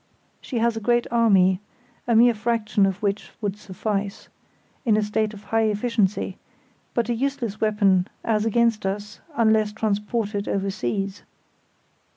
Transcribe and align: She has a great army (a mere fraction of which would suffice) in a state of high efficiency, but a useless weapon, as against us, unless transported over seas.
She 0.41 0.57
has 0.57 0.75
a 0.75 0.79
great 0.79 1.05
army 1.11 1.61
(a 2.07 2.15
mere 2.15 2.33
fraction 2.33 2.87
of 2.87 3.03
which 3.03 3.29
would 3.39 3.55
suffice) 3.55 4.29
in 4.83 4.97
a 4.97 5.03
state 5.03 5.31
of 5.31 5.43
high 5.43 5.65
efficiency, 5.65 6.39
but 6.95 7.07
a 7.09 7.13
useless 7.13 7.61
weapon, 7.61 8.07
as 8.23 8.43
against 8.43 8.83
us, 8.83 9.19
unless 9.37 9.71
transported 9.71 10.47
over 10.47 10.71
seas. 10.71 11.21